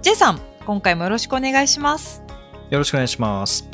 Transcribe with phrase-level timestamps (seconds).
[0.00, 2.22] J さん、今回もよろしくお願いします。
[2.70, 3.68] よろしくお願いします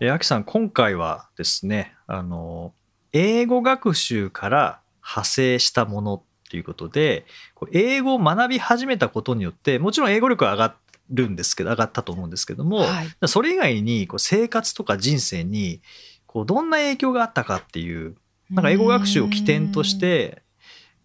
[0.00, 2.72] えー、あきさん今回はですねあの
[3.12, 7.26] 英語学習から派生したものっていうことで
[7.72, 10.76] 英語を学び始めたことによってもちろん英語力は上が
[11.10, 15.80] るんですけど上がったと思うんですけども、はいそれ以外にこう生活とか人生に
[16.32, 18.16] こうどんな影響があったかっていう
[18.50, 20.42] なんか英語学習を起点として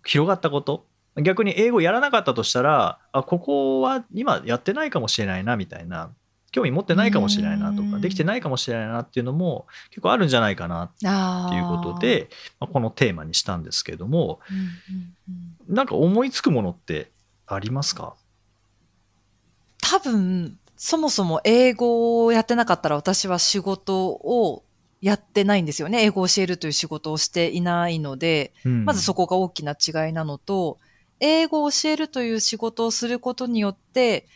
[0.05, 0.85] 広がったこと。
[1.21, 6.11] 逆に英語やらなかったとしたらあここは今やってないかもしれないなみたいな。
[6.49, 7.91] 興味持ってないかもしれないなとうん。
[7.91, 11.05] かできてないかもしれないなっていうのも結構あるんじゃないかなって
[11.55, 14.39] いうこと、で、まあ、このテーマにしたんですけれども。
[14.49, 14.53] う
[15.29, 15.75] うん。
[15.75, 17.11] なんか思いつくものって
[17.45, 18.15] ありますか？
[19.81, 24.63] 多分、そもそも英語をやってなかったら私は仕事を
[25.01, 26.03] やってないんですよね。
[26.03, 30.79] 英語を教えるという仕事をしていないので、まずそこ、こが大きな違いなのと、
[31.19, 34.27] 英語を教えるという仕事をすることによって、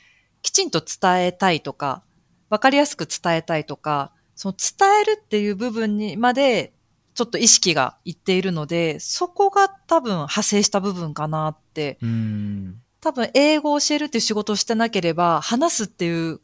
[0.42, 2.04] きちんと伝えたいとか、
[2.50, 6.74] わかりやすく伝えたいとか、その伝えるっていう部分にまで、
[7.14, 11.98] ちょっと意識がいっているので、そこが多分派生した部分かなって。
[12.02, 12.82] うん。
[13.02, 16.40] 多分英語を教えるっていう仕事をしてなければ、話すっていう、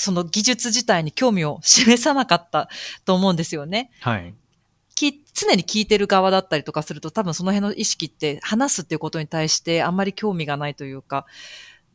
[0.00, 2.68] その技術自体に興味を示さなかった
[3.04, 3.90] と思うんですよね。
[4.00, 4.34] はい。
[4.94, 11.26] き常に聞いてる側だったりとかすると、多分その辺の意識って話すっていうことに対してあんまり興味がないというか、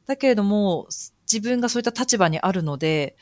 [0.06, 0.88] だけれども、
[1.32, 3.16] 自分がそういった立場にあるので、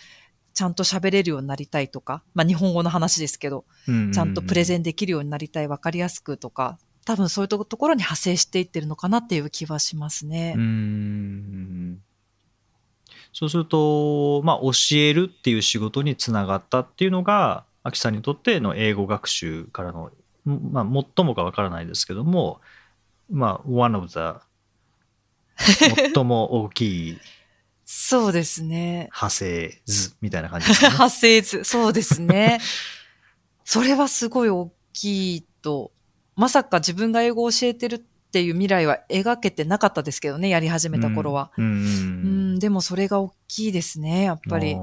[0.54, 10.54] ちゃんと喋れるようになりたいとか、まあ日本語の話ですけど、ちゃんとプレゼンンできるようになりたい、わかりやすくとか、多分そういうところに派生していってるのかなっていう気はしますね。
[10.56, 12.00] うん
[13.34, 20.12] そうすると、まあ、教えるっていう仕事につながったっていうのが、アキさんにとっての英語学習からの、
[20.46, 22.62] まあ、最もかわからないですけども、
[23.30, 24.40] まあ、one of the
[26.14, 27.18] 最も大きい
[27.86, 29.10] そうですね。
[29.14, 30.96] 派生図みたいな感じですかね。
[30.96, 31.64] 発生図。
[31.64, 32.60] そうですね。
[33.66, 35.92] それはすごい大きいと、
[36.36, 41.52] まさか自分が英語を教えてるっていう未来は描けてなかったですけどね、やり始めた頃は。
[41.56, 41.66] うん。
[41.66, 44.76] ううんん、でもそれが大きいですね、やっぱり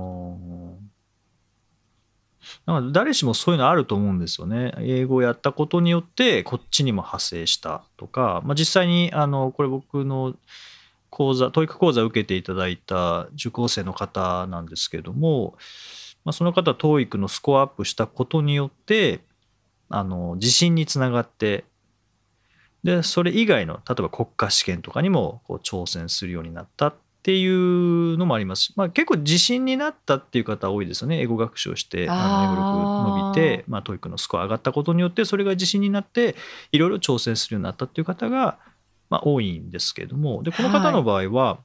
[2.64, 4.72] なんか誰しもそういうのあると思うんですよね。
[4.78, 10.36] 英語をやったことによってこっちにも派生したとか、まあ、実際にあのこれ僕の
[11.10, 15.56] 講座、教育講座を受けていただいた受講生の方なんですけども、
[16.24, 19.24] まあ、その方、TOEIC のスコアアップしたことによって、
[19.88, 21.64] あの自信につながって、
[22.84, 28.64] で、それ以外の、例えば国家試験とかにもこう挑戦するようになったっていうのもあります。
[28.64, 31.20] し、まあ、結構自信になったっていう方多いですよね。
[31.20, 36.36] 英語学習をして、あの英語力伸びて、まあ、TOEIC のスコア上がったことによって、それが自信になって、
[36.72, 38.58] いろいろ挑戦するようになったっていう方が、
[39.10, 41.58] まあ、多いんですけれども、で、この方の場合は、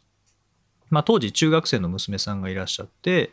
[0.90, 3.32] まあ、当時中学生の娘さんがいらっしゃって、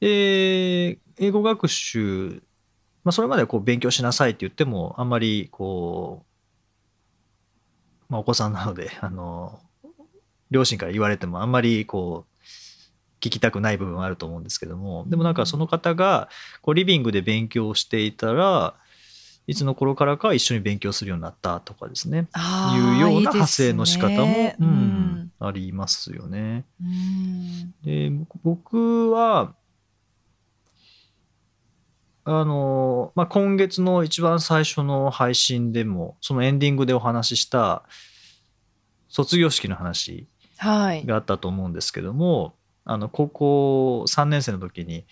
[0.00, 2.42] で英語学習、
[3.04, 6.27] まあ、それまではこう勉強しなさいって言っても、あんまりこう、
[8.08, 9.60] まあ、お子さんなので、あの、
[10.50, 12.34] 両親から言われてもあんまりこう、
[13.20, 16.28] 聞きたくない部分はあると思うんですけども、でもなんかその方が、
[16.62, 18.74] こう、リビングで勉強していたら、
[19.48, 22.28] いつの頃からか一緒に勉強するようになったとかですね。
[22.74, 26.66] いうような派生の仕方も、ねううんん、ありますよね。
[26.80, 28.12] うんで
[28.44, 29.54] 僕は
[32.24, 37.84] あの、まあ、今月の一番最初の配信でもそのエンディングでお話しした
[39.08, 40.26] 卒業式の話
[40.58, 41.06] はい。
[41.06, 45.04] があったと思うんですけどもあの高校3年生の時に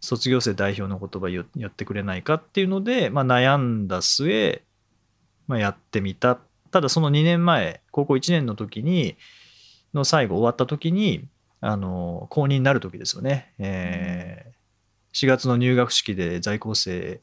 [0.00, 4.62] 卒業生代表の言葉言やってくれないかっていうので、まあ、悩んだ末、
[5.48, 6.38] まあ、やってみた。
[6.70, 9.16] ただその2年前高校1年の時に
[9.94, 11.24] の最後終わった時に
[11.60, 14.56] あの公認になる時ですよね、えー
[15.16, 17.22] 4月の入学式で在校生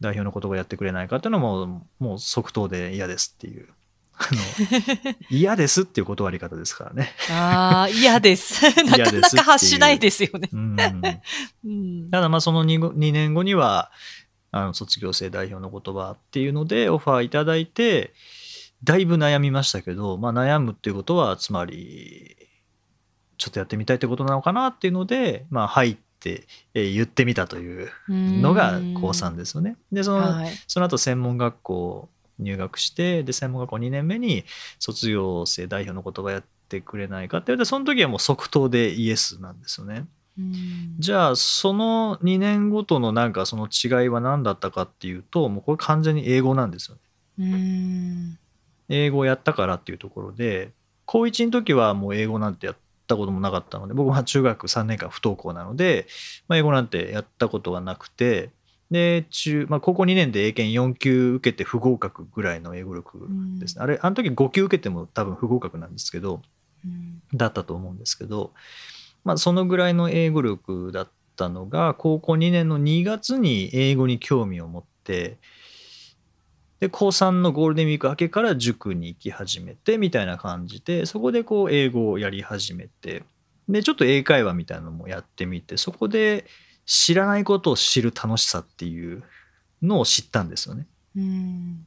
[0.00, 3.68] 代表の言葉やってくれないかっていうのももう即答で嫌ですっていう
[4.16, 7.12] あの 嫌ですっていう断り方ですからね。
[7.30, 8.62] ああ、嫌です。
[8.84, 10.50] なかなか発しないですよね。
[12.10, 13.90] ただまあその 2, 2年後には
[14.50, 18.14] あの卒業生代表の言葉っていうのでオファーいただいて
[18.84, 22.36] だいぶ悩みましたけど、まあ、悩むっていうことはつまり
[23.36, 29.76] ちょっとやってみたいってことなのかなっていうので、まあ、入ってえ言ってみたというのが高3ですよね。
[29.90, 32.08] でその,、はいその後専門学校
[32.38, 34.44] 入学してで専門学校2年目に
[34.78, 40.06] 卒業生代表の言葉やってくれないかって言われてその時はもう即答でイエスなんですよね。
[40.38, 47.02] うんじゃあその2年ごとのなんかその違いは何だったかっていうともうこれ完全に英語なんですよね。
[47.38, 48.38] うん
[48.88, 50.72] 英語をやったからっていうところで
[51.06, 52.76] 高1の時はもう英語なんてやっ
[53.06, 56.06] たこともなかったので僕は中学3年間不登校なので、
[56.48, 58.50] まあ、英語なんてやったことがなくて
[58.94, 63.26] で中、まあ、高校2年で英検4級受けて不合格ぐらいの英語力
[63.58, 66.42] ですね、あれあの時5級受けても多分不合格なんですけど
[66.84, 67.20] うん。
[67.34, 68.52] だったと思うんですけど、
[69.24, 75.38] まあ、そのぐらいの英語力だったのが高校2年の2月に英語に興味を持って
[76.78, 83.24] で高3のゴールデンウィーク明けから塾に行き始めてみたいな感じでそこでこう英語をやり始めて
[83.68, 86.44] でちょっと英会話みたいなのもやってみてそこで
[86.86, 89.22] 知らないことを知る楽しさっていう
[89.82, 90.86] のを知ったんですよね。
[91.16, 91.86] うん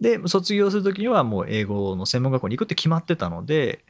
[0.00, 3.84] で卒業する時にはもう英語の専門学校に行くって決まってたので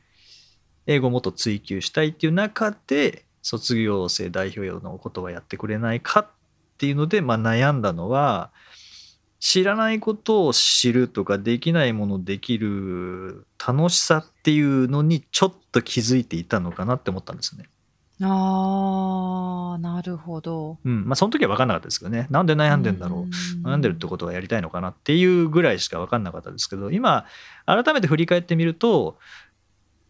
[0.86, 6.26] 英語をもっと追求したいっていう中で卒業生代表のことはやってくれないかっ
[6.76, 8.50] ていうので、まあ、悩んだのは
[9.40, 17.68] 知らないことを知るとかできないものできる楽しさっていうのにちょっと気づいていたのかなって思ったんですね。
[18.24, 20.78] ああなるほど。
[20.84, 21.06] うん。
[21.06, 22.26] まあ、その時は分かんなかったですけどね。
[22.30, 23.26] なんで悩んでんだろ
[23.64, 23.66] う。
[23.68, 27.26] 悩んでるってことはやりたいのかなっていうぐらいしか分かんなかったですけど今
[27.66, 29.18] 改めて振り返ってみると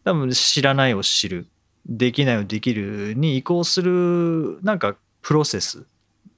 [0.04, 1.46] 多分知らないを知る。
[1.86, 5.84] できないをできるに移行するなんかプロセス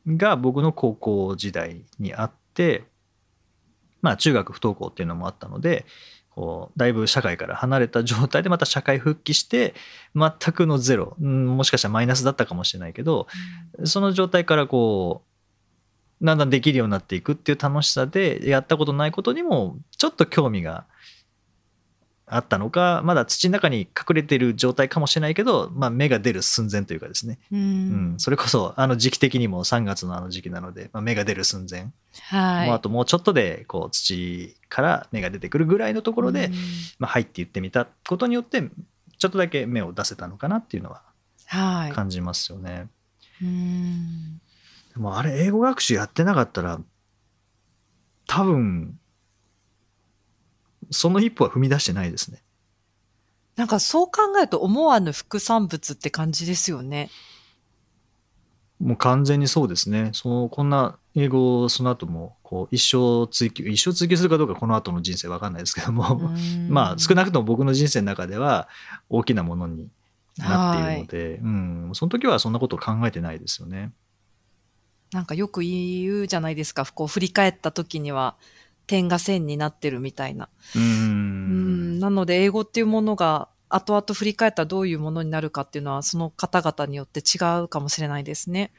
[0.07, 2.85] が僕の高校時代にあって
[4.01, 5.85] まあ中学不登校っていうのもあったので
[6.35, 9.75] こうだいぶ社会から離れた状態でまた社会復帰して
[10.17, 13.29] 全くのゼロ、うんもしかしたらマイナスだったかもしれないけど
[13.85, 15.23] その状態からこ
[16.21, 20.87] うだんだんできるようになっていくっていう楽しさでやったことないことにもちょっと興味が
[22.27, 31.89] あったのかまだ土の中に隠れてる状態かもしれないけど、まあ、芽が出る寸前というかですね、ううんん、それこそあの時期的にも3月のあの時期なので、まあ、芽が出る寸前、
[32.23, 32.67] はい。
[32.69, 36.53] もうあともうちょっとでこう土から芽が出てくるぐらいのところで、うん
[36.99, 38.63] まあ、入って言ってみたことによって
[39.19, 41.03] ちょっとだけ芽を出せたのかなっていうのは
[41.47, 41.93] はい。
[41.93, 42.89] 感じますよね。
[43.43, 44.41] うん
[44.95, 46.81] でもあれ英語学習やってなかったら
[48.27, 48.99] 多分
[50.91, 52.43] その一歩は踏み出してないですね。
[53.57, 57.11] なんかそう考えると思わぬ副産物って感じですよね。
[58.81, 60.11] もう完全にそうですね。
[60.13, 66.33] そのこんな英語をその後もこう一生追求一生追求するかどうかこの後の人生わかんないですけども、
[66.69, 68.69] まあ少なくとも僕の人生の中では
[69.09, 69.89] 大きなものに
[70.39, 73.93] なっているので、うん、その時はそんなことを考えてないですよね。
[75.13, 76.85] なんかよく言うじゃないですか。
[76.85, 78.37] こう振り返った時には
[78.87, 80.49] 点が線になってるみたいな。
[80.75, 88.73] ううんんなので英語っていうものが後々振り返ったらどういうものになるかっていうのはその方々によって違うかもしれないですね。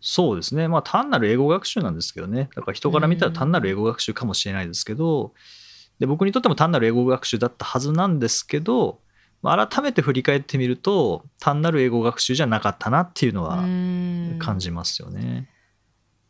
[0.00, 0.68] そうですね。
[0.68, 2.48] まあ単なる英語学習なんですけどね。
[2.54, 5.32] だから人から見たら単なる英語学習かもしれないですけど、
[5.98, 9.00] で僕にとっても単なる英語学習だったはずなんですけど、
[9.42, 15.48] まあ改めて振り返ってみると単なる英語学習じゃなかったなっていうのはうん感じますよね。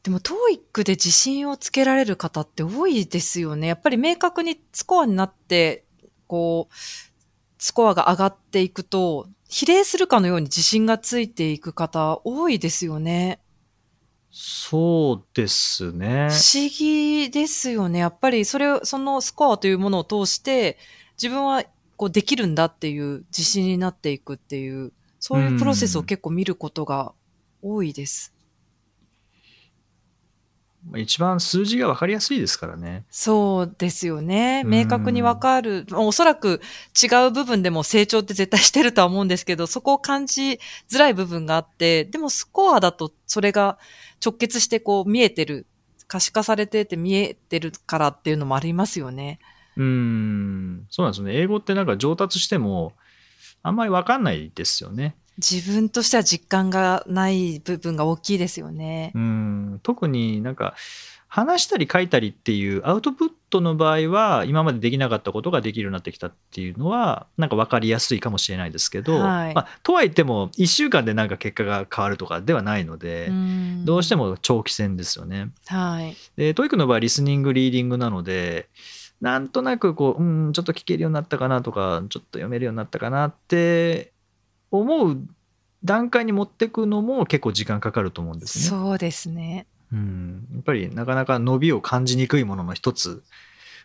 [0.06, 3.66] でも TOEIC で自信をつけられる方って多いですよね。
[3.66, 5.84] やっぱり明確にスコアになって、
[6.28, 6.74] こう、
[7.58, 13.40] スコアが上がっていくと、比例するかのように自信がついていく方多いですよね。
[14.30, 16.28] そうですね。
[16.30, 17.98] 不思議ですよね。
[17.98, 20.78] やっぱりそれを、そのスコアというものを通して、
[21.20, 21.64] 自分は
[21.96, 27.12] こうできるんだっていう自信になっていくっていう、そういうプロセスを結構見ることが
[27.60, 28.35] 多いです。
[30.90, 33.04] まあ一番数字が分かりやすいですからね。
[33.10, 34.62] そうですよね。
[34.64, 35.86] うん明確にわかる。
[35.92, 36.60] おそらく
[37.00, 43.78] 違う部分でも成長って絶対してるとは思うんですけど、そこを感じづらい部分があって、でもスコアだとそれが
[44.24, 45.66] 直結してこう見えてる、
[46.08, 49.40] 可視化されてて見えてるからっていうのもありますよね。
[49.76, 51.34] うーん、そうなんですよね。
[51.36, 52.92] 英語ってなんか上達しても
[53.62, 55.16] あんまり分かんないですよね。
[55.38, 59.18] 自分としては実感がない部分が大きいですよねう。
[59.18, 60.74] ん特になんか
[61.28, 75.50] 話したり書いたりっていうアウトプットの場合は今までできなかったことができるようになってきたっていうのはなんか分かりやすいかもしれないですけど、はいまあ、とはいっても1週間でなんか結果が変わるとかではないので、んどうしても長期戦ですよね。
[75.66, 76.16] はい。
[76.36, 78.68] で、 TOEIC の場合はリスニング、リーディングなので、
[79.20, 84.12] なんとなくこう、うん、ちょっと聞けるようになったかなとか、ちょっと読めるようになったかなって
[84.80, 85.18] 思う
[85.84, 88.64] 段階に持ってくのも結構時間かかると思うんですね。
[88.64, 89.66] そうですね。
[89.92, 93.22] うん、やっぱりなかなか伸びを感じにくいものの一つ、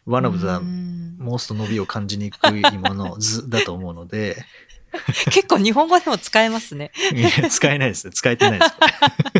[0.08, 4.44] one of the うんモースト伸びを感じにくいもの図だと思うので、
[5.32, 6.92] 結構日本語でも使えますね。
[7.50, 8.14] 使えないですね。
[8.14, 8.66] 使えてないで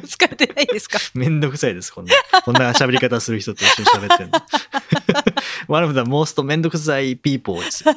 [0.06, 0.08] す。
[0.18, 1.00] 使えてないですか？
[1.16, 2.14] めんどくさいです、こんな。
[2.46, 4.40] こんな喋り方する人と一緒に喋ってるの。
[5.68, 7.96] one of the most めんどくさい people ですよ。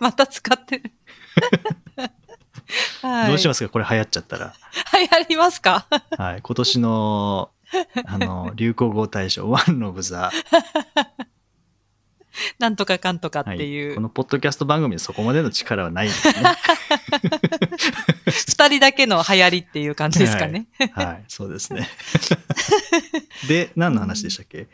[0.00, 0.90] また使ってる。
[3.02, 3.70] はい、どうしますか？
[3.70, 4.54] これ流行っちゃったら。
[4.86, 5.86] はい、やりますか？
[6.16, 6.42] はい。
[6.42, 7.50] 今年の、
[8.06, 10.30] あの、流行語大賞、one of the、は
[12.58, 13.94] なんとかかんとかってい、いう。
[13.96, 16.34] このポッドキャスト番組でそこまでの力はないですね。
[18.30, 20.68] 二人だけの流行りっていう感じですかね。
[20.92, 21.88] はい、そうですね。
[23.48, 24.68] で、何の話でしたっけ？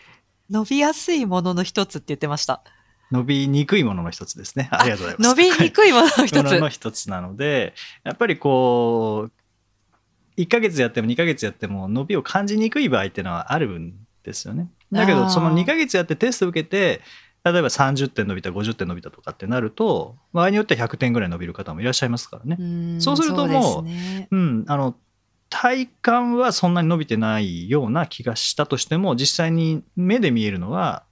[0.50, 2.62] 伸びやすいものの一つって言ってました。
[3.10, 4.68] 伸びにくいものの一つですね。
[4.70, 5.28] ありがとうございます。
[5.30, 6.36] 伸びにくいものの一つ。
[6.36, 13.94] ものの一つなので、やっぱりこう、1ヶ月やっても2ヶ月やっても伸びを感じにくい場合っていうのはあるん
[14.24, 14.68] ですよね。
[14.90, 17.02] だけど、その2ヶ月やってテスト受けて、
[17.44, 22.96] 例えば30点伸びた、50点伸びたとかってなると、場合によっては100点ぐらい伸びる方もいらっしゃいますからね。
[22.96, 24.96] んそうするともうねうん、あの、
[25.50, 31.04] 体感はそんなに伸びてないような気がしたとしても、実際に目で見えるのは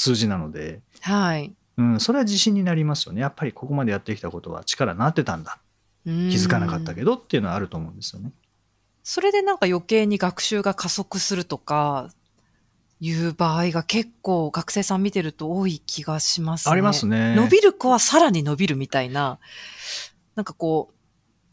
[0.00, 1.54] 数字なので、はい。
[1.76, 3.20] うん、それは自信になりますよね。
[3.20, 5.58] やっぱりここまでやってきたことは力になってたんだ。
[6.06, 8.32] 気気づかなかったけどっていうのはあると思うんですよね。
[9.02, 12.10] それでなんか余計に学習が加速するとか、
[13.02, 16.72] いう場合が結構学生さん見てると多い気がしますね。
[16.72, 17.34] ありますね。
[17.34, 19.38] 伸びる子はさらに伸びるみたいな、
[20.34, 20.90] なんかこ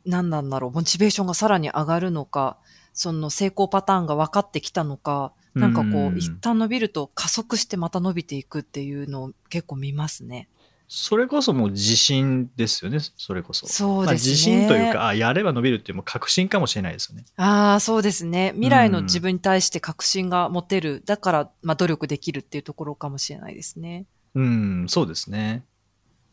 [0.05, 2.57] う、何なんだろう、モチベーションがさらに上がるのか、
[2.93, 10.47] その成功パターンが分かってきたのか、なんかこう一旦伸びると加速してまた伸びていくっていうのを結構見ますね。
[10.89, 12.99] それこそもう自信ですよね。
[13.17, 13.65] それこそ。
[13.65, 14.31] まあ、そうですね。
[14.31, 17.25] 自信というか、あ、やれば伸びるっていうもう確信かもしれないですよね。
[17.35, 18.53] ああ、そうですね。
[18.53, 21.03] 未来の自分に対して確信が持てる。
[21.05, 24.05] だから、まあ、努力できるっていうところかもしれないですね。
[24.33, 25.65] うん、そうですね。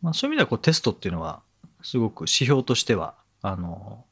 [0.02, 1.42] まあ、そういう意味ではこうテストっていうのは、
[1.82, 4.04] すごく指標としては、あの、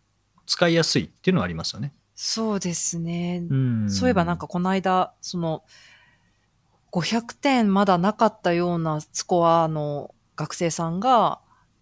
[0.46, 1.92] 使いやすいっていうのはありますよね。
[2.24, 3.42] そうですね。
[3.50, 3.90] うん。
[3.90, 5.64] そういえばなんか、この間、その、
[6.92, 11.40] 500点まだなかったようなスコアの学生さんが、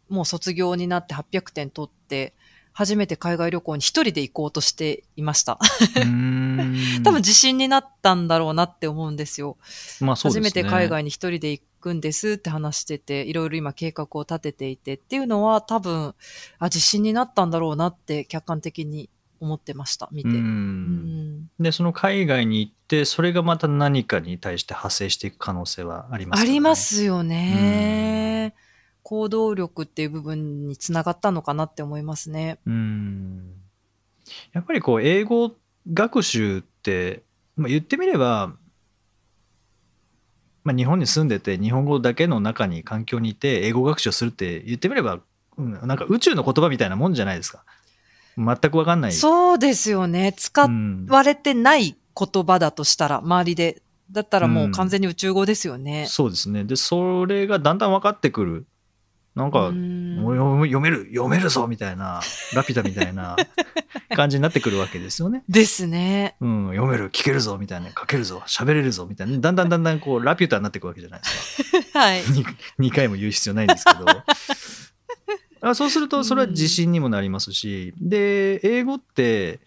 [0.08, 2.32] もう卒業になって800点取って、
[2.72, 5.58] 初めて海外旅行に一人で行こうとしていました。
[5.96, 9.58] うん 多分自信になったんだろうなって思うんですよ。
[10.00, 16.14] まあそうですね初めて海外に一人で行くんですって話してて、いろいろ今計画を立てていてっていうのは多分、
[16.58, 20.28] あ、自信になったんだろうなって客観的に思ってました、見て。
[20.28, 28.54] ううんんでその海外に行ってそれがまた何かに対して派生していく可能性はありますあよねりますよね。
[29.02, 32.60] 行動力っていう部分につながったのかなって思いますね。
[32.66, 33.54] うん
[34.52, 35.52] やっぱりこう英語
[35.92, 37.22] 学習って、
[37.56, 38.54] まあ、言ってみれば、
[40.62, 45.20] まあ、日本に住んでて日本語だけの中に環境にいて英語学習をするって言ってみれば、
[45.56, 47.64] うん、なんか宇宙の言葉みたいなもんじゃないですか
[48.36, 50.32] 全く分かんないそうですよね。
[50.36, 53.82] 使うんわれてない言葉だとしたら、周りで。
[54.12, 56.06] だったらもう完全に宇宙語ですよね。
[56.08, 58.66] そうですねでそれがだんだん分かってくる
[59.36, 62.20] なんか、うんもう読読める読めるぞみたいな
[62.52, 63.36] ラピュタみたいな
[64.16, 65.44] 感じになってくるわけですよね。
[65.48, 66.34] ですね。
[66.40, 72.22] うん、読める聞けるぞみたいな書けるぞ喋れるぞみたいなだんだんだんだんこうラピュタになっていくわけじゃないですか はい。
[72.22, 74.04] 2, 回も言う必要ないんですけど
[75.60, 79.60] あそうするとそれは自信にもなりますしで英語って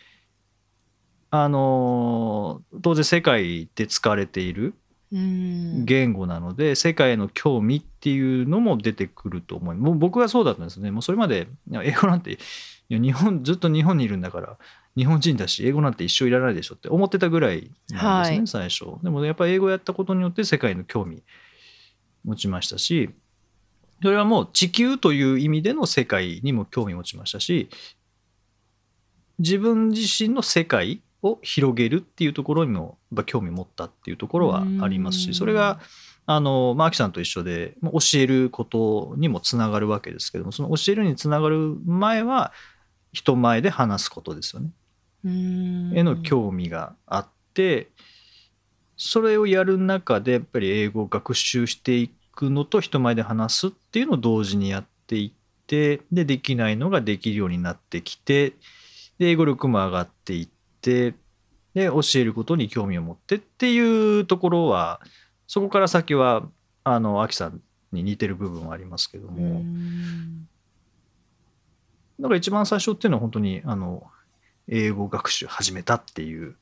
[1.30, 4.76] あの当然世界で使われている
[5.12, 5.86] うん。
[5.86, 10.92] 言語なので世界への興味っていうのも出てくると思いもう僕はそうだったんですね。
[10.92, 12.40] もうそれまで英語なんて
[12.90, 14.58] 日本ずっと日本にいるんだから
[14.96, 18.48] 日本人だし英語なんて一生いらないでしょって思ってたぐらいなんですね、はい。
[18.48, 19.04] 最初。
[19.04, 21.24] でもやっぱり英語やったことによって世界への興味
[22.24, 23.10] 持ちましたし
[24.04, 27.70] それはもう地球という意味での世界にも興味持ちましたし
[29.40, 35.80] 自分自身の世界を広げるっていうところにも興味持ったっていうところはありますうんしそれが
[36.26, 42.52] あのマーキさんと一緒でまあ教えることにもつながるわけですけどもその教えるにつながる前は
[43.14, 44.70] 人前で話すことですよね。
[45.24, 47.88] うんへの興味があって
[48.98, 58.54] それをやる中でやっぱり英語を学習していくのと人前で話すっていうのを同時にやっていってでできないのができるようになってきて
[59.20, 60.50] で英語力も上がっていっ
[60.82, 61.14] て
[61.74, 65.00] で教えることに興味を持ってっていうところは
[65.48, 66.44] そこから先は
[66.84, 67.62] あのアキさん
[67.92, 70.48] に似てる部分はありますけどうも、ん
[72.20, 74.04] だから一番最初っていうのは本当にあの
[74.68, 76.56] 英語学習始めたっていう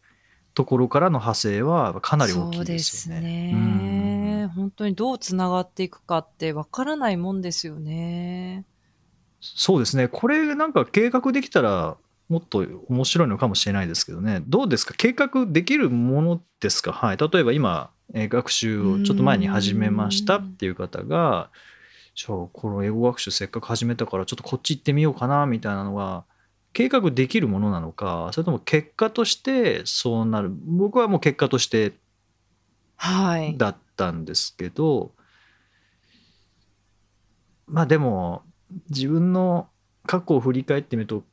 [0.54, 4.11] ところからの派生はかなり大きいですよね。
[4.56, 8.66] 本当にどうつながっていくかってわからないもんですよね。
[9.40, 10.08] そうですね。
[10.08, 11.98] これなんか計画できたら
[12.30, 14.42] もっと面白いのかもしれないですけどね。
[14.48, 14.94] どうですか？
[14.96, 16.94] 計画できるものですか？
[16.94, 17.18] はい。
[17.18, 21.50] 例えば今、えー学習をちょっと前に始めましたっていう方が、
[22.14, 26.24] じゃあこの英語学習せっかく始めたからちょっとこっち行ってみようかなみたいなのが
[26.74, 30.52] 計画できるものなのか、それとも結果としてそうなる？
[30.52, 31.94] 僕はもう結果として
[32.96, 33.58] はい。
[33.58, 35.12] だったんですけど
[37.68, 38.42] まあでも
[38.90, 39.70] 自分の
[40.08, 41.24] 過去を振り返ってみると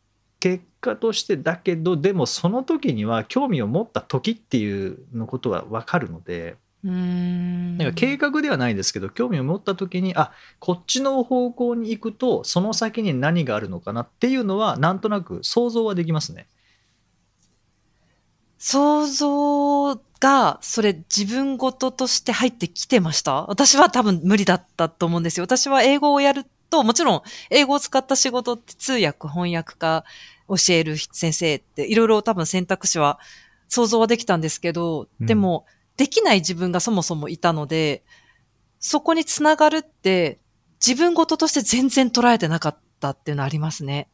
[0.40, 6.56] 結果としてだけどでもその時には興味を持った時っていうのことは分かるので。
[6.84, 16.46] なんか計画ではないですけど興味を持った時にあこっちの方向に行くとその先に何があるのかなっていうのはなんとなく想像はできますね。
[18.58, 23.46] 想像が、それ自分事として入ってきてました？
[23.46, 25.44] 私は多分無理だったと思うんですよ。
[25.44, 30.04] 私は英語をやると、もちろん英語を使った仕事って通訳、翻訳家、
[30.48, 33.18] 教える先生っていろいろ多分選択肢は
[33.68, 38.04] 想像はできたんですけど、うんでもできない自分がそもそもいたので、
[38.78, 40.38] そこにつながるって
[40.84, 44.08] 自分事として全然捉えてなかったっていうのありますね。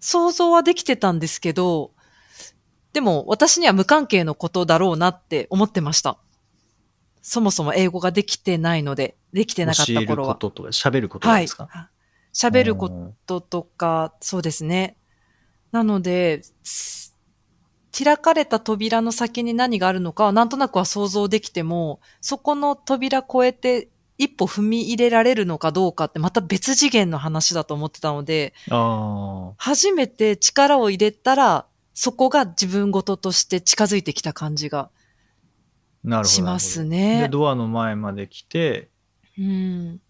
[0.00, 1.92] 想像はできてたんですけど、
[2.96, 6.16] でも私には無関係のことだろうなって思ってました。
[7.20, 10.32] そもそも英語ができてないので、できてなかった頃は。
[10.32, 11.90] こととか喋ることはいですか、。
[12.32, 14.96] 喋ることとか、そうですね。
[15.72, 17.14] なので、す
[17.92, 28.54] 開かれた扉の先に何があるのかはなんとなくは想像できても、そこの扉越えて一歩踏み入れられるのかどうかってまた別次元の話だと思ってたので、
[29.58, 31.66] 初めて力を入れたら、
[31.98, 34.90] そこが自分事として近づいてきた感じが。
[36.24, 37.28] しますでね。
[37.32, 38.90] ドアの前まで来て
[39.38, 40.00] うん。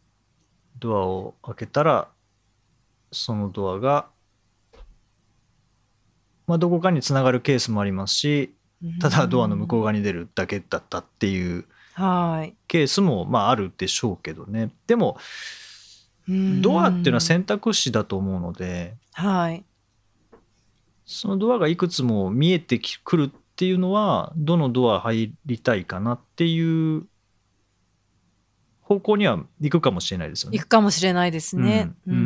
[0.81, 2.09] ドアを開けたら
[3.12, 4.09] そのドアが、
[6.49, 8.55] まあ、どこかにつながるケースもありますし
[9.01, 12.55] ただドアの向こう側に出るだけだったっていうはい。
[12.66, 15.16] ケースもまああるでしょうけどねでも
[16.29, 19.64] うんドアっていうのは選択肢だと思うのではい。
[21.07, 27.05] そのドアがいくつも見えてくるっていうのはどのドア入りたいかなっていう
[28.83, 30.59] 方向には行くかもしれないですよね。
[30.59, 30.64] 行。
[30.64, 31.90] くかもしれないですね。
[32.07, 32.14] うん。
[32.14, 32.16] う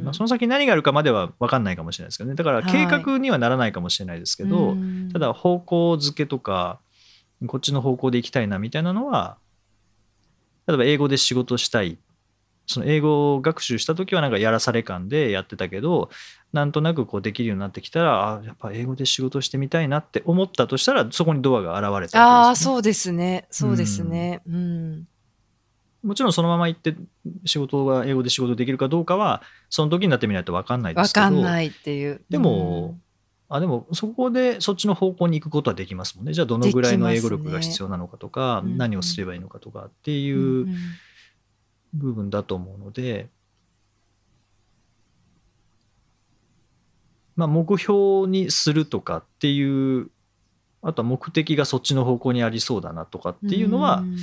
[0.00, 0.04] ん。
[0.04, 2.36] まあ、その先何があるかまでは分かんないかもしれないですけどね。
[2.36, 2.72] だからはい。
[2.72, 5.10] 計画にはならないかもしれないですけど、うん。
[5.12, 6.78] ただ方向づけとか
[7.46, 9.36] こっちの方向で行きたいなみたいなのは
[10.66, 11.98] 例えば英語で仕事したい
[12.66, 16.10] その英語を学習した時はなんかやらされ感でやってたけど
[16.52, 23.46] なんとなくこうできるようになってきたらあやっぱ英語で仕事してみたいなって思ったとしたらそこにドアが現れたああ、わけです、ね、そうですね。
[23.50, 24.40] そうですね。
[24.46, 25.08] うん。
[26.02, 26.94] もちろんそのまま行って
[27.44, 32.22] 仕事が英語で仕事できるかどうかはその時になってみないと分かんないでわすけどかんないっていう。
[32.30, 32.98] でも、
[33.48, 40.76] あでもそこでそっちの方向に行くことはできますもんねじゃあどのぐらいの英語力が必要なのかとか、できますね何をすればいいのかとかってうん、いううん
[41.94, 43.28] 部分だと思うので、
[47.36, 50.10] まあ、目標にするとかっていう
[50.82, 54.16] あとは目的がそっちの方向にありそうだなとかっていうのはん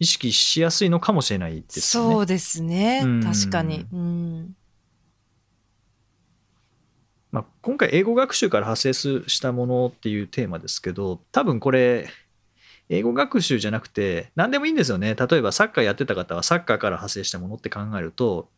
[0.00, 2.14] 意識しやすいのかもしれないですよね。
[2.14, 3.20] そうですねうん。
[3.22, 3.84] 確かに。
[3.92, 4.54] うん。
[7.30, 12.08] まあ、今回英語学習から発生すしたものっていうテーマですけど多分これ
[12.88, 15.14] 英語学習じゃなくて何でもいいんですよね。
[15.14, 18.48] 例えばサッカーやってた方はサッカーから派生したものって考えると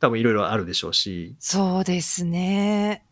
[0.00, 1.36] 多分いろいろあるでしょうし。
[1.38, 3.04] そうですね。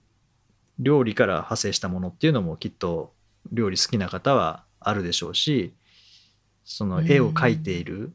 [0.81, 3.13] 料理から派生したものっていうのもきっと
[3.53, 5.75] 料理好きな方はあるでしょうし
[6.65, 8.13] その絵を描いている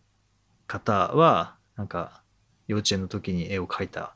[0.67, 2.23] 方はなんか
[2.67, 4.15] 幼稚園の時に絵を描いた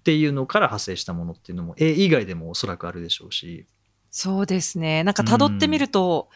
[0.00, 3.66] っていうのから派生したものっていうのも絵以外でもおそらくあるでしょうし
[4.10, 5.04] そうですね。
[5.04, 6.28] なんか辿ってみると、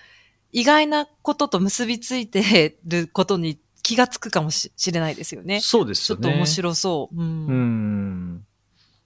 [0.52, 5.60] 意外なことと結びついてることに気がつくかもしれないですよね。
[5.60, 6.22] そうですよね。
[6.22, 7.16] ちょっと面白そう。
[7.16, 7.46] うん。
[7.46, 8.46] うん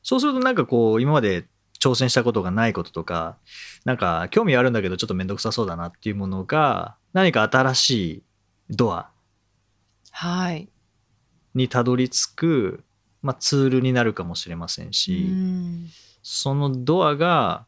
[0.02, 1.48] そうするとなんかこう今まで
[1.80, 3.38] 挑戦したことがないこととか
[3.84, 8.22] なんか興味あるんだけどちょっと面倒くさそうだなっていうものが何か新しい
[8.70, 9.10] ドア
[10.12, 10.68] はい。
[11.54, 12.84] にたどり着く、
[13.20, 15.88] まあ、ツールになるかもしれませんうし、ん
[16.22, 17.66] そのドアが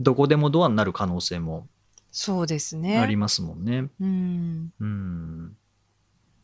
[0.00, 1.68] どこでもドアになる可能性も
[2.16, 3.00] そうですね。
[3.00, 3.90] ありますもんね。
[4.00, 4.72] うん。
[4.78, 5.56] うん、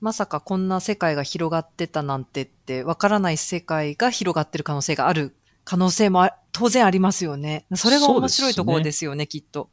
[0.01, 7.67] まさかこんな世界が広がってたなんてって、わからない世界が広がってる可能性がある可能性もあ当然ありますよね。
[7.77, 9.71] それが面白いところですよね、きっと。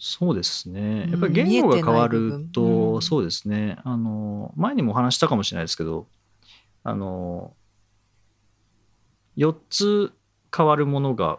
[0.00, 1.04] そうですね。
[1.04, 2.62] うんやっぱり言語が変わる見えてない部分と、
[2.94, 3.76] うんそうですね。
[3.84, 6.08] あの、前にもお話したかもしれないですけど、
[6.82, 7.54] あの、
[9.36, 10.12] 4つ
[10.52, 11.38] 変わるものが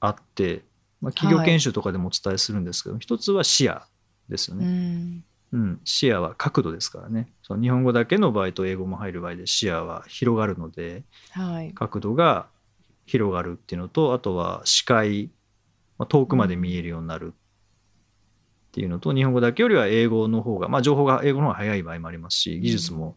[0.00, 0.64] あって、
[1.00, 3.80] まあ、企業研修とかでもお伝えするんですけど、一つは視野
[4.28, 4.66] ですようね。
[4.66, 5.24] ん。
[5.52, 7.32] うん、視野は角度ですからね。
[7.42, 11.72] その日本語だけの場合と英語も入る場合で視野は広がるので、はい。
[11.74, 12.46] 角度が
[13.06, 15.30] 広がるっていうのとあとは視界、
[15.98, 23.16] まあ、遠くまで見えるようになるっていうのと、日本語だけよりは英語の方が、まあ、情報が英語の方が早い場合もありますし技術も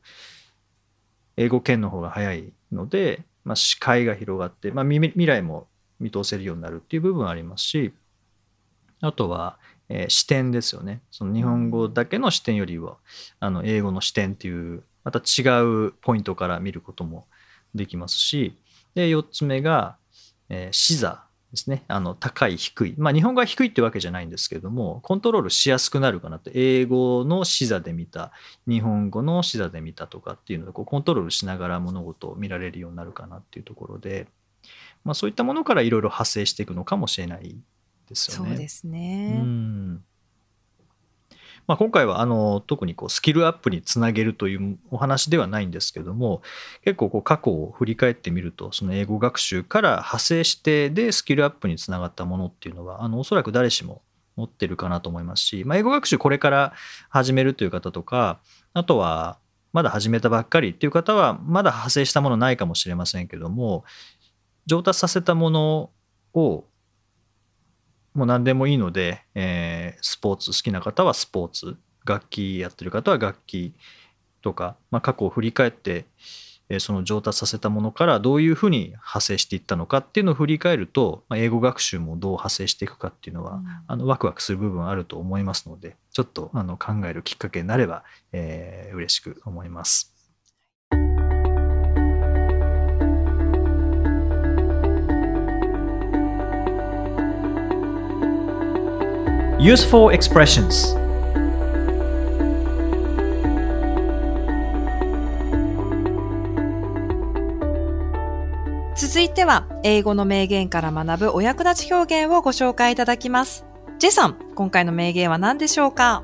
[1.38, 5.68] 英語圏の方が早いので、まあ、視界が広がって、まあ、未未来も
[6.00, 7.94] 見通せるようになるっていう部分ありますし
[9.02, 9.58] あとは、
[9.90, 11.02] えー視点ですよね。
[11.12, 12.98] その日本語だけの視点よりは
[13.40, 17.28] あの英語の視点っていうまた違うポイントから見ることも
[17.76, 18.58] できますし
[18.96, 19.98] で4つ目が、
[20.50, 21.84] えー視座ですね。
[21.88, 22.96] あの高い低い。
[22.98, 28.32] まあ日本語が低いってわけじゃないんですけれどもコントロールしやすくなるかなって英語の視座で見た
[28.68, 34.28] 日本語の視座で見たとかっていうのでこうコントロールしながら物事を見られるようになるかなっていうところで、
[35.04, 37.56] まあ、そういったものからいろいろ派生していくのかもしれない
[38.08, 38.50] ですよね。
[38.50, 39.38] そうですうね。
[39.38, 40.04] ん
[41.66, 46.42] まあ、今回はあの特にこうスキルアップにつなげるというお話ではないんですけども
[46.84, 54.02] 結構こう過去を振り返ってみるとその英語学習から派生してでスキルアップにつながったものっていうのはあのおそらく誰しも
[54.36, 56.74] 持ってるかなと思いますし、まあ、英語学習これから
[57.10, 58.40] 始めるという方とか
[58.74, 59.38] あとは
[59.72, 63.86] まだ始めたばっかりっていう方はまだ派生したものないかもしれませんけども
[64.66, 65.90] 上達させたもの
[66.34, 66.66] を
[68.14, 73.74] もう何でもいいので、えースポーツ好きな方はスポーツ楽器やってる方は楽器
[74.42, 76.06] とか、まあ、過去を振り返って、
[76.70, 90.13] えーその上達させたものからどういうふうに派生していったのかっていうのを振り返ると、まあ、英語学習もどう派生していくかっていうのは、うんあのワクワクする部分あると思いますのでちょっとあの考えるきっかけになれば、えー嬉しく思います。
[99.64, 100.94] Useful expressions
[108.98, 113.64] 続いては、英語の名言から学ぶお役立ち表現をご紹介いただきます。
[114.00, 116.24] ジェさん、今回の名言は何でしょうか？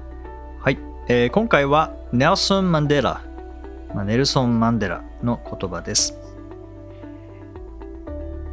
[0.60, 3.22] はい、えー今回はネルソン・マンデラ、
[3.96, 6.14] まあ、ネルソン・マンデラの言葉です。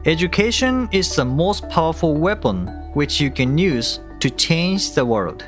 [0.05, 5.45] Education is the most powerful weapon which you can use to change the world.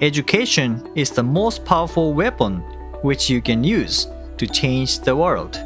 [0.00, 2.62] Education is the most powerful weapon
[3.02, 4.06] which you can use
[4.36, 5.58] to change the world.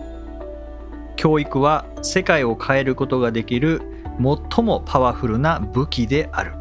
[1.17, 3.83] 教育は世界を変えることができる
[4.17, 6.53] 最もパワフルな武器である。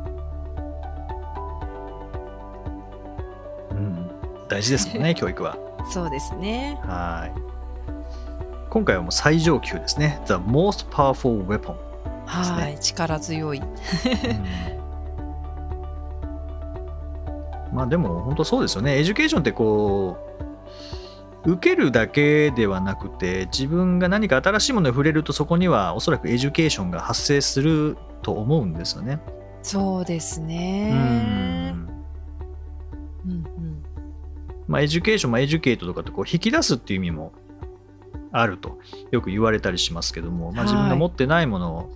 [3.71, 4.09] うん、
[4.49, 5.57] 大事ですもんね、教育は。
[5.93, 6.77] そうですね。
[6.81, 7.39] はい。
[8.69, 10.19] 今回はもう最上級ですね。
[10.25, 11.73] The most powerful weapon。
[11.73, 11.79] ね
[12.25, 13.61] はい、力強い。
[17.73, 18.99] まあでも本当そうですよね。
[18.99, 20.17] education ってこ
[21.45, 29.19] う、受けるだけではなくて、自分が何か新しいものに触れるとそこにはおそらく education が発生すると思うんですよね。
[29.61, 30.91] そうですうね。
[30.91, 31.87] ん。
[33.25, 33.83] うんうん
[34.67, 37.31] まあ、 education、まあ、 educate とかってこう引き出すっていう意味も
[38.31, 38.79] あると
[39.11, 41.89] よく言われたりしますけども、まあ、自分がはい持ってないものを、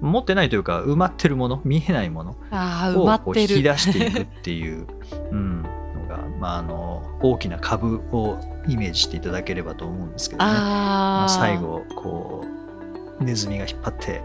[0.00, 4.86] 持ってないというか埋まってるもの見えないものを引き出していくっていう、
[5.32, 5.68] うん、の
[6.08, 11.24] が、まあ、あの大きなかぶをイメージしていただければと思うんですけどね、ま。
[11.24, 11.58] あ、最。
[11.58, 12.44] 後こ
[13.20, 14.22] うネズミが引っ張って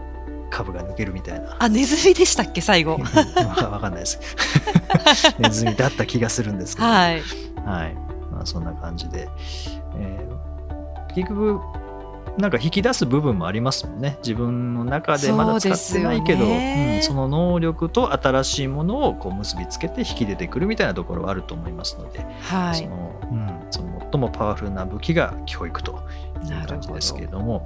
[0.50, 1.56] かぶが抜けるみたいな。
[1.58, 2.92] あ、ネズミでしたっけ、最後？
[2.92, 4.20] わかんないです。
[5.38, 7.22] ネズミだった気がするんですけど、はい。
[7.66, 7.94] はい。
[8.30, 9.28] まあ、そんな感じで、
[9.96, 10.34] えー
[11.14, 11.60] 結局、
[12.36, 22.74] なんか引き出す部分もありますもんね自分の中でまだ使ってないけどそねうん、その能力と新しいものをこう結びつけて引き出てくるみたいなところはあると思いますので、はい。
[22.76, 25.92] そのうん、その最もパワフルな武器が教育と
[26.44, 27.38] いう感じですけれほど。
[27.38, 27.64] ども、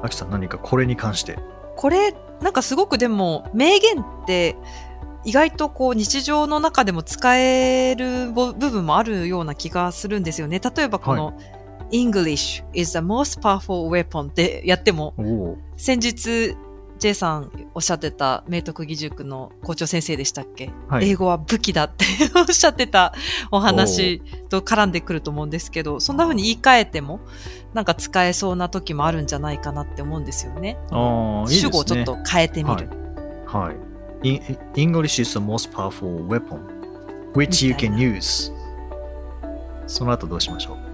[0.00, 1.38] うん、秋さん何かこれに関して？
[1.76, 4.56] これ、なんかすごくでも、名言って、
[5.24, 10.60] 意外とこう日常の中でも使えるぼ部分もあるような気がするんですよね。
[10.60, 11.34] 例えばこの、
[11.90, 15.14] English is the most powerful weapon ってやっても、
[15.76, 16.56] 先日、
[17.00, 22.04] J さんおっしゃってた明徳義塾の校長先生でしたっけ、はい英語は武器だって
[22.36, 23.14] おっしゃってた
[23.50, 27.20] お話と絡んでくると思うんですけど、そんな風に言い換えても、
[27.72, 30.76] なんか使えそうな時もあるんじゃないかなって思うんですよね。
[30.90, 32.88] いね主語をちょっと変えてみる。
[33.46, 34.28] はい。
[34.28, 34.42] In-
[34.74, 36.60] English is the most powerful weapon
[37.32, 38.52] which you can use.
[39.86, 40.89] その後どうしましょう？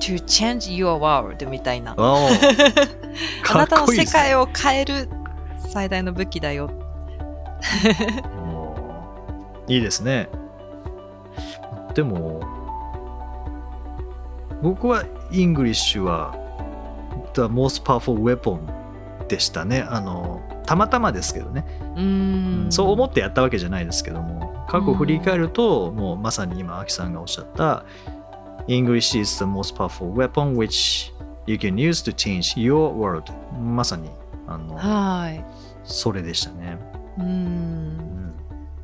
[0.00, 1.94] To change your world みたいな。
[1.98, 5.08] あなたの世界をを変える
[5.68, 6.70] 最大の武器だよ。
[9.66, 10.28] いいですね。
[11.94, 12.40] でも、
[14.62, 16.34] 僕は English は
[17.34, 18.60] The most powerful weapon
[19.28, 19.84] でしたね。
[19.88, 21.64] あの、たまたまですけどね。
[21.96, 22.72] うーん。
[22.72, 27.84] そう思ってやったわけじゃないですけども過去を振り返ると、もうまさに今アキさんがおっしゃった
[28.68, 31.12] English is the most powerful weapon which
[31.46, 33.32] you can use to change your world.
[33.58, 34.10] まさに
[34.46, 35.44] あのはい。
[35.84, 36.78] それでしたね、
[37.18, 38.34] うん。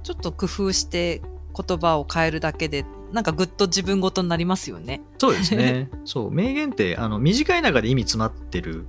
[0.02, 1.20] ちょっと工夫して
[1.54, 5.02] 言葉を変えるだけで、なんかぐっと自分ごとになりますよね。
[5.18, 5.90] そうですね。
[6.06, 6.30] そう。
[6.30, 8.86] 名言ってあの短い中で意味詰まってる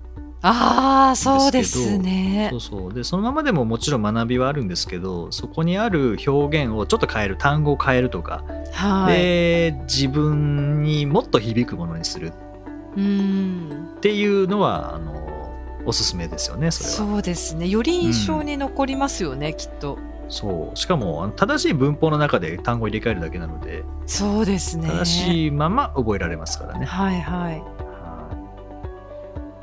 [0.47, 2.61] ああ、そうですねそう。
[2.61, 9.13] そうでそのままでももちろん学びはあるんですけどそこにある表現をちょっと変える単語を変えるとか、はい。
[9.13, 12.27] で自分にもっと響くものにする。
[12.27, 15.51] っていうのはあの
[15.85, 17.67] おすすめですよねそれはそうですね。
[17.67, 19.97] より印象に残りますよね、きっと。
[20.27, 24.87] そうしかも正しい文法の中で単語を入れ替えるだけなのでそうですね。
[24.89, 27.63] 正しいまま覚えられますからね、はいはい。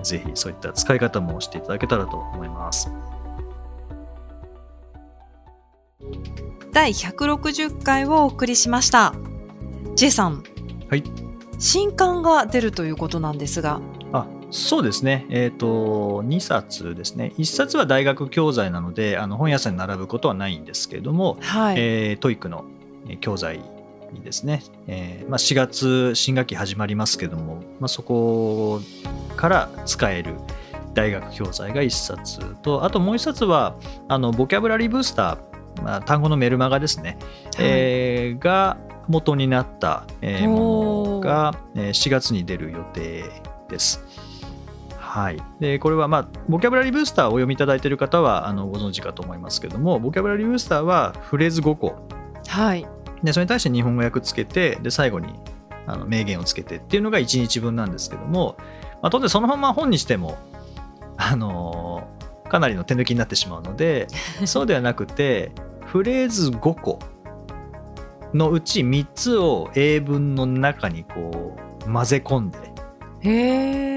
[0.03, 2.91] はいぜひそういった使い方もしていただけたらと思います
[6.73, 9.15] 第160回をお送りしました。
[9.95, 10.43] J さん。
[10.89, 11.05] はい。
[11.59, 13.83] 新刊が出るということなんですが。
[14.13, 21.77] あそうですねえっ、と2冊ですね1冊は大学教材なのであの本屋さんに並ぶことはないんですけれども、はい。
[21.79, 22.65] えー、 TOEIC の
[23.07, 23.61] えー教材
[24.13, 28.81] にですね、えーまあ、4月新学期始まりますけども、まあ、そこ
[29.37, 30.37] から使える
[30.95, 33.77] 大学教材が1冊とあともう1冊は
[34.09, 37.19] あの Vocabulary Booster、まあ、単語のメルマガですね、
[37.59, 38.77] えーが
[39.09, 43.25] 元になった、えーものが、えー4月に出る予定
[43.69, 44.05] です。
[45.13, 52.09] はい、でこれは、まあ、ボキャブラリーブースターをお読みいただいている方はあのご存知かと思いますけどもボキャブラリーブースターはフレーズ5個
[52.49, 52.87] はい。
[53.23, 55.35] でそれに対して日本語訳つけてで最後に
[55.87, 58.57] あの名言をつけてっていうのが1日分なんですけども、
[59.01, 60.39] まあ、当然そのまま本にしても、
[61.17, 64.09] あのーかなりの手抜きになってしまうので
[64.45, 65.53] そうではなくて
[65.87, 66.99] フレーズ5個
[68.35, 71.57] のうち3つを英文の中にこ
[71.87, 72.59] う混ぜ込んで。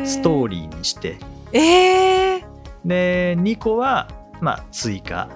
[0.06, 1.18] ストーリーにして。
[1.52, 2.46] ええ
[2.86, 4.08] で2個は
[4.40, 5.30] まあ追加。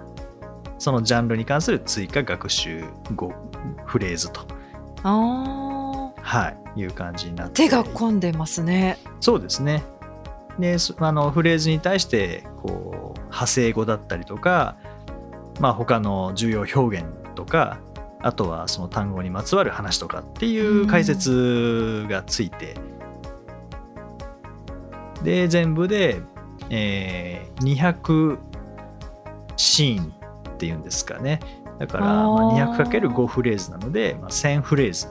[0.77, 3.33] そのジャンルに関する追加学習語
[3.85, 4.41] フレーズと、
[5.03, 6.21] ああ。
[6.21, 7.63] はい、いう感じになって。
[7.63, 8.97] 手が込んでますね。
[9.19, 9.83] そうですね。
[10.59, 14.75] でそあのフレーズに対してこう派生語だったりとか、
[15.61, 17.79] まあ、他の重要表現とか
[18.21, 22.75] あとはその単語にまつわる話とかっていう解説がついて、
[25.23, 26.21] で全部で、
[26.69, 28.37] えー200
[29.57, 30.13] シーン
[30.53, 31.39] っていうんですかね
[31.79, 32.85] だからまああー。
[32.85, 35.07] 200×5 フレーズなので、まあ、1000フレーズ。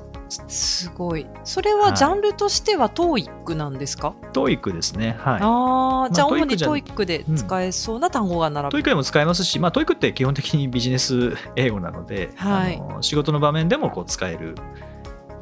[0.46, 1.26] すごい。
[1.42, 5.16] それはジャンルとしては TOEIC なんですか、トーイックですね。
[5.18, 5.40] はい。
[5.40, 8.72] ああ、じゃあまあ主に TOEIC TOEIC で使えそうな単語が並ぶ。
[8.72, 12.76] TOEIC でも使えますし、まあ、 TOEIC って基本的にビジネス英語なので、はい。
[12.76, 14.54] あの仕事の場面でもこう使える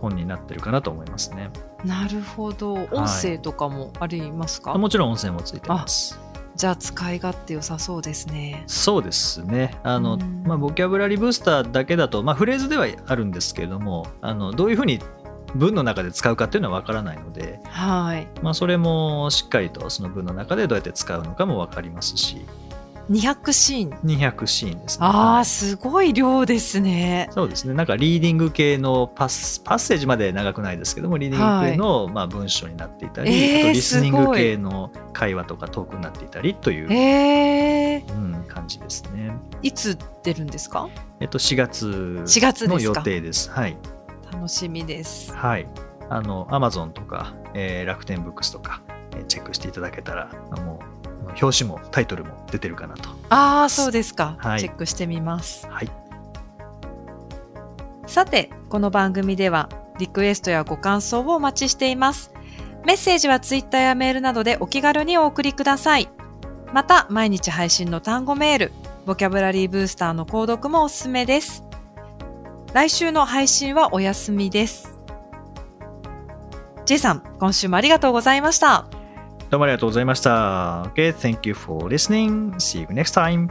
[0.00, 1.50] 本になってるかなと思いますね。
[1.84, 2.74] なるほど。
[2.74, 6.20] 音声とかもありますか、もちろん音声もついてます。
[6.56, 8.64] じゃあ使い勝手良さそうですね。
[8.66, 15.00] そうですねあの、うんまあ、 Vocabulary Booster だけだと、まあ、フレーズではあるんですけれどもあのどういうふうに
[15.54, 18.28] 文の中で使うかっていうのは分からないので、はい。
[18.42, 22.44] まあ、それもしっかりとその文の中でどうやって使うのかも分かりますし、
[23.10, 23.90] 200シーン。
[24.04, 25.06] 200シーンですね。
[25.06, 27.28] ああ、はいすごい量ですね。
[27.32, 27.74] そうですね。
[27.74, 39.32] なんかリーディング系のパス、パッセージまで長くないですけども、リーディング系の、まあ文章になっていたり、えーあとリスニング系の会話とかトークになっていたりという、えー、うん、感じですね。
[39.62, 40.88] いつ出るんですか？
[41.20, 41.86] えっと、4月
[42.26, 43.50] 4月の予定です。
[43.50, 43.76] はい。
[44.32, 45.32] 楽しみです。
[45.34, 45.66] はい。
[46.10, 50.30] あの、アマゾンとか、えー楽天ブックスとか、えーチェックしていただけたら、
[50.64, 50.95] もう、
[51.40, 53.10] 表紙もタイトルも出てるかなと。
[53.28, 55.66] ああ、そうですか、はいチェックしてみます。
[55.68, 55.90] はい。
[58.06, 59.68] さて、この番組では
[59.98, 62.32] リクエストやご感想をお待ちしています。
[62.84, 66.08] メッセージはツイッターやメールなどでお気軽にお送りください。
[66.72, 68.72] また、毎日配信の単語メール、
[69.06, 71.64] ボキャブラリーブースターの購読もおすすめです。
[72.72, 74.98] 来週の配信はお休みです。
[76.84, 78.86] J さん、今週もありがとうございました。
[79.50, 80.82] どうもありがとうございました。
[80.94, 82.52] Okay, thank you for listening.
[82.54, 83.48] See you next time.